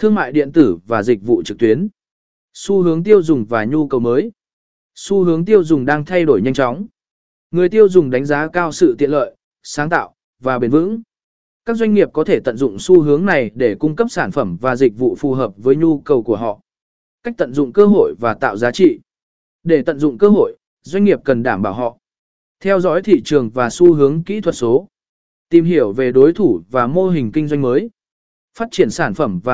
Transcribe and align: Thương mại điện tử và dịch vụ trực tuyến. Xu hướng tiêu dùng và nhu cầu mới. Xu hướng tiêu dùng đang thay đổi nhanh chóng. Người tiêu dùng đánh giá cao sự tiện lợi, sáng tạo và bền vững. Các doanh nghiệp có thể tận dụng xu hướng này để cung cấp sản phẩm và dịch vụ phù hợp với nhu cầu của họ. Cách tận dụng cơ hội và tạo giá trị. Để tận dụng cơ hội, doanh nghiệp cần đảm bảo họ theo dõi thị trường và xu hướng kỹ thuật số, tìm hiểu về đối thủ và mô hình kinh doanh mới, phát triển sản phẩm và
Thương 0.00 0.14
mại 0.14 0.32
điện 0.32 0.52
tử 0.52 0.78
và 0.86 1.02
dịch 1.02 1.22
vụ 1.22 1.42
trực 1.42 1.58
tuyến. 1.58 1.88
Xu 2.52 2.82
hướng 2.82 3.02
tiêu 3.02 3.22
dùng 3.22 3.44
và 3.44 3.64
nhu 3.64 3.88
cầu 3.88 4.00
mới. 4.00 4.32
Xu 4.94 5.24
hướng 5.24 5.44
tiêu 5.44 5.64
dùng 5.64 5.84
đang 5.84 6.04
thay 6.04 6.24
đổi 6.24 6.42
nhanh 6.42 6.54
chóng. 6.54 6.86
Người 7.50 7.68
tiêu 7.68 7.88
dùng 7.88 8.10
đánh 8.10 8.24
giá 8.24 8.48
cao 8.48 8.72
sự 8.72 8.94
tiện 8.98 9.10
lợi, 9.10 9.36
sáng 9.62 9.90
tạo 9.90 10.14
và 10.38 10.58
bền 10.58 10.70
vững. 10.70 11.02
Các 11.64 11.76
doanh 11.76 11.94
nghiệp 11.94 12.08
có 12.12 12.24
thể 12.24 12.40
tận 12.40 12.56
dụng 12.56 12.78
xu 12.78 13.00
hướng 13.00 13.26
này 13.26 13.50
để 13.54 13.74
cung 13.74 13.96
cấp 13.96 14.06
sản 14.10 14.30
phẩm 14.30 14.56
và 14.60 14.76
dịch 14.76 14.98
vụ 14.98 15.16
phù 15.18 15.34
hợp 15.34 15.52
với 15.56 15.76
nhu 15.76 16.00
cầu 16.00 16.22
của 16.22 16.36
họ. 16.36 16.60
Cách 17.22 17.34
tận 17.38 17.54
dụng 17.54 17.72
cơ 17.72 17.86
hội 17.86 18.14
và 18.20 18.34
tạo 18.34 18.56
giá 18.56 18.70
trị. 18.70 19.00
Để 19.62 19.82
tận 19.82 19.98
dụng 19.98 20.18
cơ 20.18 20.28
hội, 20.28 20.56
doanh 20.82 21.04
nghiệp 21.04 21.20
cần 21.24 21.42
đảm 21.42 21.62
bảo 21.62 21.72
họ 21.72 21.96
theo 22.60 22.80
dõi 22.80 23.02
thị 23.02 23.22
trường 23.24 23.50
và 23.50 23.70
xu 23.70 23.94
hướng 23.94 24.24
kỹ 24.24 24.40
thuật 24.40 24.54
số, 24.54 24.88
tìm 25.48 25.64
hiểu 25.64 25.92
về 25.92 26.12
đối 26.12 26.32
thủ 26.32 26.60
và 26.70 26.86
mô 26.86 27.08
hình 27.08 27.32
kinh 27.32 27.48
doanh 27.48 27.62
mới, 27.62 27.90
phát 28.54 28.68
triển 28.70 28.90
sản 28.90 29.14
phẩm 29.14 29.40
và 29.44 29.48